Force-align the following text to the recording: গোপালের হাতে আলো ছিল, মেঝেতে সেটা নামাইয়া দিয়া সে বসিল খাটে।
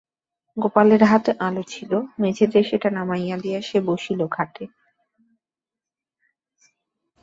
গোপালের 0.57 1.03
হাতে 1.03 1.31
আলো 1.39 1.63
ছিল, 1.63 1.91
মেঝেতে 2.19 2.59
সেটা 2.63 2.89
নামাইয়া 2.89 3.37
দিয়া 3.37 3.59
সে 3.61 3.77
বসিল 3.81 4.19
খাটে। 4.27 4.65